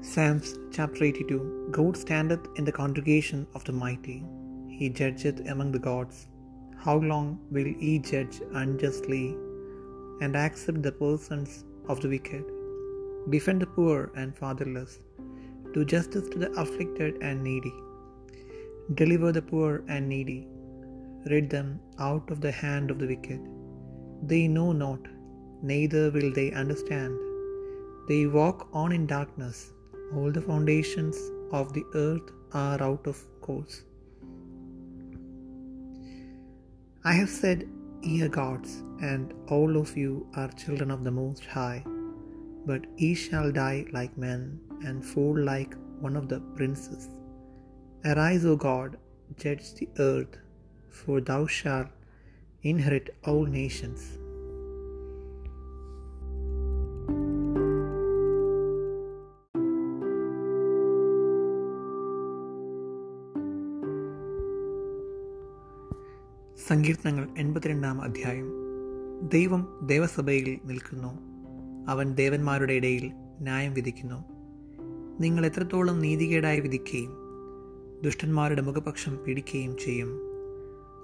Psalms 0.00 0.56
chapter 0.70 1.02
82 1.02 1.70
God 1.72 1.96
standeth 1.96 2.46
in 2.54 2.64
the 2.64 2.70
congregation 2.70 3.48
of 3.56 3.64
the 3.64 3.72
mighty, 3.72 4.24
he 4.68 4.88
judgeth 4.88 5.40
among 5.48 5.72
the 5.72 5.80
gods. 5.80 6.28
How 6.84 6.98
long 6.98 7.40
will 7.50 7.66
ye 7.66 7.98
judge 7.98 8.40
unjustly 8.52 9.36
and 10.20 10.36
accept 10.36 10.82
the 10.84 10.92
persons 10.92 11.64
of 11.88 12.00
the 12.00 12.08
wicked? 12.08 12.44
Defend 13.30 13.60
the 13.60 13.66
poor 13.66 14.12
and 14.14 14.38
fatherless, 14.38 15.00
do 15.74 15.84
justice 15.84 16.28
to 16.28 16.38
the 16.38 16.52
afflicted 16.52 17.18
and 17.20 17.42
needy. 17.42 17.74
Deliver 18.94 19.32
the 19.32 19.42
poor 19.42 19.82
and 19.88 20.08
needy, 20.08 20.46
rid 21.28 21.50
them 21.50 21.80
out 21.98 22.30
of 22.30 22.40
the 22.40 22.52
hand 22.52 22.92
of 22.92 23.00
the 23.00 23.08
wicked. 23.08 23.40
They 24.22 24.46
know 24.46 24.70
not, 24.70 25.00
neither 25.60 26.12
will 26.12 26.32
they 26.32 26.52
understand. 26.52 27.18
They 28.06 28.26
walk 28.26 28.68
on 28.72 28.92
in 28.92 29.06
darkness, 29.06 29.72
all 30.14 30.30
the 30.30 30.40
foundations 30.40 31.16
of 31.52 31.72
the 31.72 31.84
earth 31.94 32.30
are 32.52 32.82
out 32.82 33.06
of 33.06 33.18
course. 33.40 33.82
I 37.04 37.12
have 37.12 37.30
said, 37.30 37.68
Ye 38.02 38.26
gods, 38.28 38.82
and 39.00 39.34
all 39.48 39.76
of 39.76 39.96
you 39.96 40.26
are 40.34 40.48
children 40.52 40.90
of 40.90 41.04
the 41.04 41.10
Most 41.10 41.44
High. 41.44 41.84
But 42.66 42.84
ye 42.96 43.14
shall 43.14 43.50
die 43.50 43.86
like 43.92 44.16
men, 44.16 44.60
and 44.84 45.04
fall 45.04 45.36
like 45.38 45.74
one 46.00 46.16
of 46.16 46.28
the 46.28 46.40
princes. 46.56 47.08
Arise, 48.04 48.44
O 48.44 48.56
God, 48.56 48.96
judge 49.36 49.74
the 49.74 49.88
earth, 49.98 50.38
for 50.88 51.20
thou 51.20 51.46
shalt 51.46 51.88
inherit 52.62 53.10
all 53.24 53.44
nations. 53.44 54.18
സങ്കീർത്തനങ്ങൾ 66.66 67.28
എൺപത്തിരണ്ടാം 67.38 68.02
അധ്യായം. 68.02 68.52
ദൈവം 69.32 69.80
ദേവസഭയിൽ 69.86 70.58
നിൽക്കുന്നു. 70.64 71.18
അവൻ 71.90 72.14
ദേവന്മാരുടെ 72.14 72.72
ഇടയിൽ 72.72 73.12
ന്യായം 73.40 73.74
വിധിക്കുന്നു. 73.74 74.24
നിങ്ങൾ 75.20 75.46
എത്രത്തോളം 75.46 76.00
നീതികേടായി 76.00 76.60
വിധിക്കുകയും 76.60 77.12
ദുഷ്ടന്മാരുടെ 78.04 78.62
മുഖപക്ഷം 78.62 79.18
പിടിക്കുകയും 79.26 79.76
ചെയ്യും. 79.76 80.20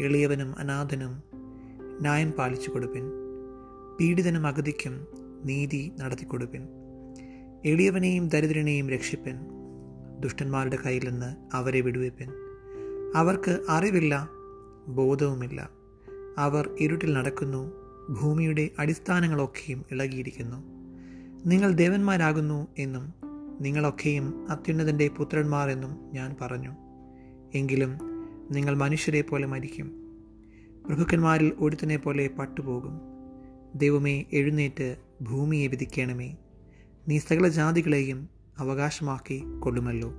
എളിയവനും 0.00 0.58
അനാഥനും 0.58 1.22
ന്യായം 2.00 2.32
പാലിച്ചു 2.32 2.70
കൊടുപ്പിൻ 2.70 3.02
പീഡിതനും 4.00 4.46
അഗതിക്കും 4.46 5.06
നീതി 5.44 5.92
നടത്തിക്കൊടുപ്പിൻ. 6.00 6.68
എളിയവനെയും 7.64 8.28
ദരിദ്രനെയും 8.28 8.90
രക്ഷിപ്പൻ. 8.90 9.36
ദുഷ്ടന്മാരുടെ 10.20 10.78
കയ്യിൽ 10.86 11.08
നിന്ന് 11.08 11.56
അവരെ 11.56 11.80
വിടുവിപ്പൻ. 11.80 12.28
അവർക്ക് 13.14 13.60
അറിവില്ല 13.68 14.39
ബോധവുമില്ല. 14.96 15.70
അവർ 16.38 16.76
ഇരുട്ടിൽ 16.80 17.12
നടക്കുന്നു 17.12 17.72
ഭൂമിയുടെ 18.20 18.70
അടിസ്ഥാനങ്ങളൊക്കെയും 18.78 19.84
ഇളകിയിരിക്കുന്നു. 19.92 20.56
നിങ്ങൾ 21.48 21.72
ദേവന്മാരാകുന്നു 21.72 22.68
എന്നും 22.78 23.14
നിങ്ങളൊക്കെയും 23.60 24.50
അത്യുന്നതന്റെ 24.50 25.08
പുത്രന്മാർ 25.08 25.70
എന്നും 25.70 26.10
ഞാൻ 26.14 26.36
പറഞ്ഞു. 26.40 26.72
എങ്കിലും 27.54 27.98
നിങ്ങൾ 28.50 28.76
മനുഷ്യരെ 28.76 29.20
പോലെ 29.20 29.46
മരിക്കും. 29.46 29.86
പ്രഭുക്കന്മാരിൽ 30.86 31.52
ഒരുത്തനെ 31.58 31.96
പോലെ 31.96 32.30
പട്ടുപോകും. 32.38 33.00
ദൈവമേ 33.74 34.24
എഴുന്നേറ്റ് 34.32 34.96
ഭൂമിയെ 35.22 35.66
വിധിക്കണമേ. 35.66 36.36
നീ 37.08 37.18
സകല 37.18 37.48
ജാതികളെയും 37.48 38.28
അവകാശമാക്കി 38.58 39.42
കൊള്ളുമല്ലോ. 39.60 40.12